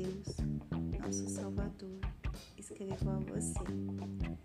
Deus, 0.00 0.36
nosso 0.98 1.28
Salvador, 1.28 2.00
escrevo 2.56 3.10
a 3.10 3.18
você, 3.18 3.60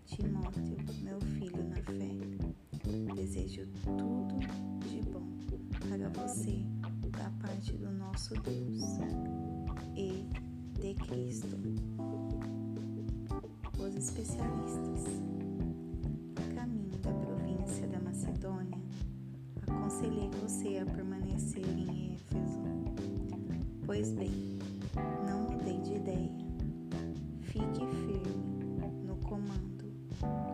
Timóteo, 0.04 0.76
meu 1.02 1.18
filho 1.18 1.64
na 1.66 1.76
fé. 1.76 3.14
Desejo 3.14 3.66
tudo 3.82 4.38
de 4.86 5.00
bom 5.10 5.26
para 5.88 6.10
você 6.10 6.62
da 7.10 7.30
parte 7.40 7.72
do 7.72 7.90
nosso 7.90 8.34
Deus 8.42 8.82
e 9.96 10.26
de 10.78 10.94
Cristo. 11.06 11.56
Os 13.78 13.96
especialistas. 13.96 15.04
A 16.36 16.54
caminho 16.54 16.98
da 16.98 17.12
província 17.14 17.88
da 17.88 18.00
Macedônia, 18.00 18.78
aconselhei 19.66 20.28
você 20.42 20.78
a 20.78 20.84
permanecer 20.84 21.66
em 21.66 22.12
Éfeso. 22.12 22.60
Pois 23.86 24.10
bem, 24.10 24.58
não 25.26 25.50
mudei 25.50 25.80
de 25.80 25.94
ideia. 25.94 26.30
Fique 27.42 27.86
firme 27.86 28.88
no 29.04 29.16
comando, 29.16 29.84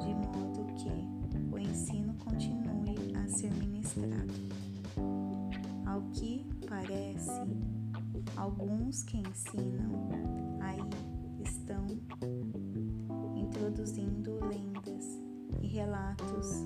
de 0.00 0.14
modo 0.14 0.66
que 0.74 1.54
o 1.54 1.58
ensino 1.58 2.14
continue 2.14 3.14
a 3.16 3.28
ser 3.28 3.52
ministrado. 3.54 4.32
Ao 5.86 6.02
que 6.12 6.46
parece, 6.68 7.42
alguns 8.36 9.02
que 9.02 9.18
ensinam 9.18 10.08
aí 10.60 10.80
estão 11.44 11.84
introduzindo 13.36 14.38
lendas 14.46 15.20
e 15.60 15.66
relatos 15.66 16.64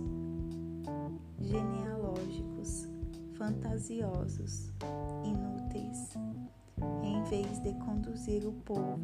genealógicos 1.41 2.89
fantasiosos, 3.37 4.73
inúteis, 5.25 6.15
vez 7.29 7.59
de 7.59 7.73
conduzir 7.75 8.47
o 8.47 8.53
povo 8.53 9.01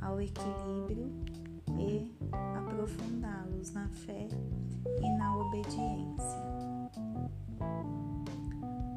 ao 0.00 0.20
equilíbrio 0.20 1.08
e 1.78 2.12
aprofundá-los 2.56 3.72
na 3.72 3.88
fé 3.88 4.26
e 5.00 5.18
na 5.18 5.36
obediência. 5.36 6.44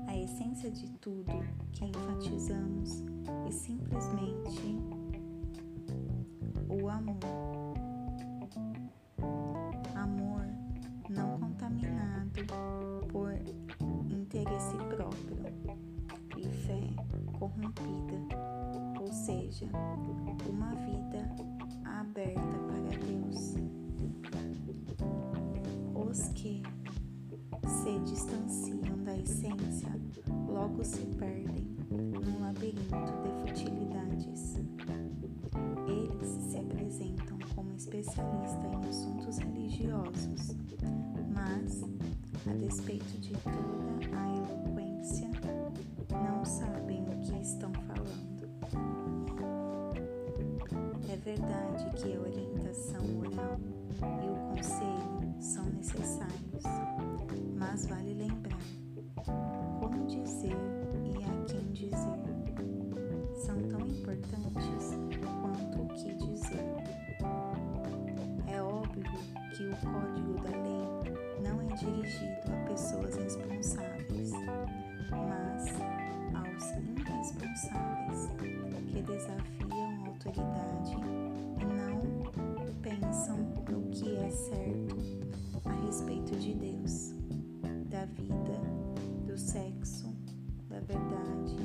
A 0.07 0.17
essência 0.17 0.71
de 0.71 0.89
tudo 0.93 1.31
que 1.71 1.85
enfatizamos 1.85 3.03
é 3.47 3.51
simplesmente 3.51 4.79
o 6.67 6.89
amor. 6.89 7.19
Amor 9.95 10.47
não 11.09 11.39
contaminado 11.39 12.43
por 13.11 13.33
interesse 14.09 14.75
próprio 14.95 15.66
corrompida, 17.57 18.37
ou 18.99 19.11
seja, 19.11 19.65
uma 20.47 20.73
vida 20.75 21.35
aberta 21.85 22.41
para 22.67 22.97
Deus. 23.05 23.55
Os 25.95 26.29
que 26.29 26.61
se 27.65 27.99
distanciam 27.99 29.03
da 29.03 29.17
essência 29.17 29.89
logo 30.47 30.83
se 30.83 31.05
perdem 31.17 31.75
num 31.89 32.41
labirinto 32.41 32.95
de 33.23 33.51
futilidades. 33.51 34.55
Eles 35.87 36.27
se 36.27 36.57
apresentam 36.57 37.37
como 37.55 37.75
especialistas 37.75 38.71
em 38.71 38.89
assuntos 38.89 39.37
religiosos, 39.39 40.55
mas, 41.33 41.83
a 42.45 42.53
despeito 42.53 43.17
de 43.19 43.33
toda 43.33 44.17
a 44.17 44.56
verdade 51.27 51.89
que 51.97 52.15
a 52.15 52.21
orientação 52.21 53.03
oral 53.19 53.59
e 54.23 54.29
o 54.29 54.55
conselho 54.55 55.35
são 55.41 55.65
necessários, 55.65 56.63
mas 57.53 57.85
vale 57.85 58.13
lembrar 58.13 58.57
como 59.77 60.07
dizer 60.07 60.55
e 61.03 61.23
a 61.25 61.45
quem 61.45 61.69
dizer 61.73 61.97
são 63.35 63.61
tão 63.63 63.81
importantes 63.81 64.95
quanto 65.41 65.81
o 65.81 65.87
que 65.89 66.15
dizer. 66.15 66.63
É 68.47 68.61
óbvio 68.61 69.03
que 69.51 69.63
o 69.65 69.75
código 69.81 70.41
da 70.43 70.51
lei 70.63 71.13
não 71.43 71.61
é 71.61 71.75
dirigido 71.75 72.53
a 72.53 72.69
pessoas 72.69 73.17
responsáveis, 73.17 74.31
mas 75.11 75.65
aos 76.33 76.71
irresponsáveis 76.71 78.31
que 78.87 79.01
desafiam 79.01 79.86
a 80.27 80.29
autoridade 80.29 80.97
e 81.59 81.65
não 81.65 82.73
pensam 82.81 83.37
no 83.71 83.89
que 83.91 84.15
é 84.15 84.29
certo 84.29 84.97
a 85.65 85.71
respeito 85.85 86.35
de 86.35 86.53
Deus, 86.53 87.13
da 87.89 88.05
vida, 88.05 88.59
do 89.25 89.37
sexo, 89.37 90.13
da 90.69 90.79
verdade 90.81 91.55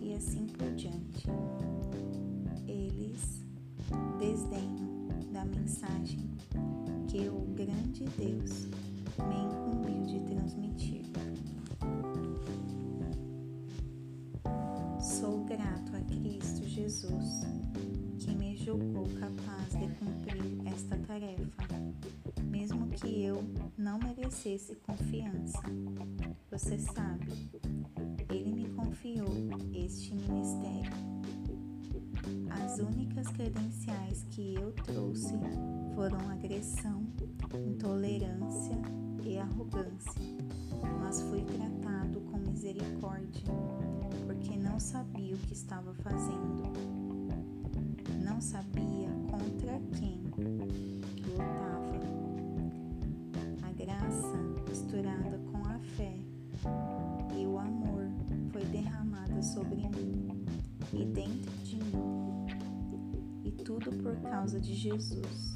e 0.00 0.14
assim 0.14 0.46
por 0.46 0.70
diante. 0.74 1.26
Eles 2.66 3.42
desdenham 4.18 5.08
da 5.32 5.44
mensagem 5.44 6.30
que 7.08 7.28
o 7.28 7.40
grande 7.54 8.04
Deus 8.18 8.66
me 9.26 9.36
incumbiu 9.36 10.04
de 10.06 10.20
transmitir. 10.20 11.06
Sou 15.00 15.44
grato 15.44 15.96
a 15.96 16.00
Cristo 16.00 16.66
Jesus, 16.66 17.42
julgou 18.66 19.06
capaz 19.20 19.68
de 19.78 19.86
cumprir 19.94 20.66
esta 20.66 20.96
tarefa, 21.06 21.62
mesmo 22.50 22.88
que 22.88 23.22
eu 23.22 23.40
não 23.78 23.96
merecesse 23.96 24.74
confiança. 24.84 25.62
Você 26.50 26.76
sabe, 26.76 27.30
Ele 28.28 28.50
me 28.50 28.68
confiou 28.70 29.28
este 29.72 30.12
ministério. 30.16 30.90
As 32.50 32.80
únicas 32.80 33.28
credenciais 33.28 34.26
que 34.32 34.56
eu 34.56 34.72
trouxe 34.72 35.34
foram 35.94 36.18
agressão, 36.28 37.06
intolerância 37.68 38.82
e 39.24 39.38
arrogância, 39.38 40.20
mas 40.98 41.22
fui 41.22 41.42
tratado 41.42 42.20
com 42.32 42.38
misericórdia, 42.38 43.44
porque 44.26 44.56
não 44.56 44.80
sabia 44.80 45.36
o 45.36 45.38
que 45.38 45.52
estava 45.52 45.94
fazendo. 45.94 47.05
Mim 59.88 60.44
e 60.92 61.04
dentro 61.04 61.50
de 61.64 61.76
mim. 61.76 62.46
E 63.44 63.50
tudo 63.50 63.90
por 64.02 64.16
causa 64.30 64.60
de 64.60 64.74
Jesus. 64.74 65.54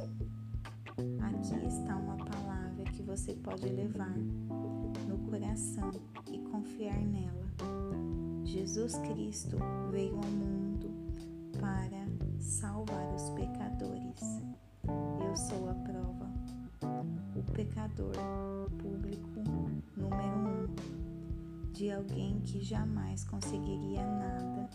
Aqui 1.20 1.66
está 1.66 1.96
uma 1.96 2.16
palavra 2.16 2.84
que 2.92 3.02
você 3.02 3.34
pode 3.34 3.66
levar 3.66 4.14
no 5.08 5.18
coração 5.30 5.90
e 6.30 6.38
confiar 6.50 7.00
nela. 7.00 7.46
Jesus 8.44 8.94
Cristo 8.98 9.56
veio 9.90 10.16
ao 10.16 10.30
mundo 10.30 10.90
para 11.58 12.06
salvar 12.38 13.14
os 13.14 13.30
pecadores. 13.30 14.20
Eu 15.26 15.36
sou 15.36 15.70
a 15.70 15.74
prova. 15.74 16.30
O 17.36 17.52
pecador 17.52 18.14
público 18.78 19.40
número 19.96 20.40
um 20.40 21.09
de 21.80 21.90
alguém 21.90 22.38
que 22.40 22.62
jamais 22.62 23.24
conseguiria 23.24 24.04
nada 24.04 24.68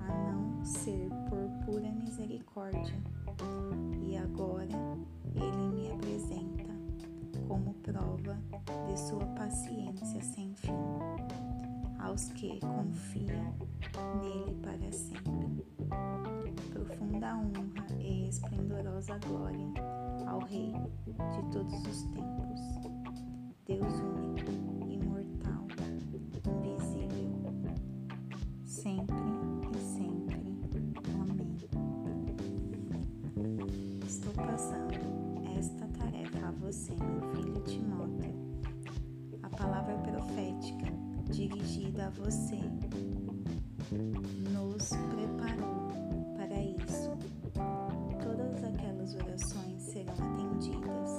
a 0.00 0.32
não 0.32 0.64
ser 0.64 1.08
por 1.28 1.48
pura 1.64 1.88
misericórdia. 1.92 2.92
E 4.02 4.16
agora 4.16 4.76
ele 5.32 5.68
me 5.68 5.92
apresenta 5.92 6.74
como 7.46 7.72
prova 7.74 8.36
de 8.88 8.98
sua 8.98 9.24
paciência 9.26 10.20
sem 10.22 10.52
fim 10.56 10.74
aos 12.00 12.24
que 12.30 12.58
confiam 12.58 13.54
nele 14.20 14.56
para 14.60 14.90
sempre. 14.90 15.64
Profunda 16.72 17.36
honra 17.36 17.86
e 18.00 18.28
esplendorosa 18.28 19.16
glória 19.18 19.68
ao 20.26 20.40
Rei 20.40 20.72
de 21.06 21.52
todos 21.52 21.86
os 21.86 22.02
tempos, 22.10 22.60
Deus 23.68 23.94
único, 24.00 24.69
sempre 28.82 29.14
e 29.74 29.78
sempre. 29.78 30.40
Amém. 31.20 31.56
Estou 34.06 34.32
passando 34.32 34.94
esta 35.58 35.86
tarefa 35.98 36.48
a 36.48 36.50
você, 36.52 36.94
meu 36.94 37.20
filho 37.34 37.60
Timóteo. 37.64 38.34
A 39.42 39.50
ajudar 41.60 42.10
você. 42.12 42.58
Nos 44.50 44.88
preparou 44.88 45.90
para 46.36 46.62
isso. 46.62 47.10
Todas 48.22 48.64
aquelas 48.64 49.14
orações 49.14 49.82
serão 49.82 50.14
atendidas 50.14 51.10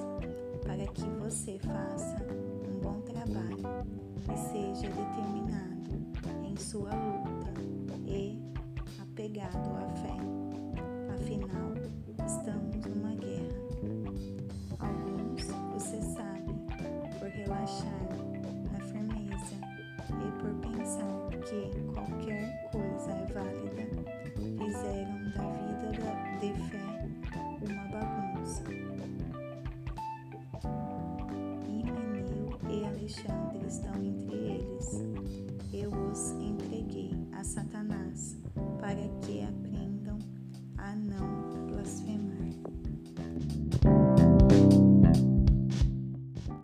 para 0.63 0.87
que 0.87 1.07
você 1.19 1.59
faça 1.59 2.25
um 2.67 2.79
bom 2.79 3.01
trabalho 3.01 3.85
e 4.23 4.37
seja 4.51 4.87
determinado 4.87 5.71
em 6.43 6.55
sua 6.55 6.89
luta 6.89 7.30
apegado 9.31 9.77
à 9.77 9.87
fé. 9.95 10.17
Afinal, 11.13 11.73
estamos 12.25 12.85
numa 12.85 13.15
guerra. 13.15 13.61
Alguns, 14.79 15.45
você 15.73 16.01
sabe, 16.01 16.53
por 17.17 17.29
relaxar 17.29 18.09
na 18.73 18.79
firmeza 18.87 19.55
e 20.09 20.31
por 20.41 20.53
pensar 20.69 21.29
que 21.47 21.90